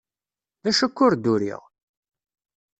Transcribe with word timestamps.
D 0.63 0.65
acu 0.69 0.83
akka 0.85 1.01
ur 1.05 1.13
d-uriɣ? 1.15 1.61